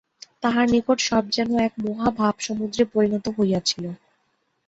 তাঁহার 0.43 0.65
নিকট 0.69 0.97
সব 1.01 1.23
যেন 1.31 1.49
এক 1.59 1.73
মহা 1.85 2.07
ভাবসমুদ্রে 2.19 2.83
পরিণত 2.93 3.25
হইয়াছিল। 3.37 3.85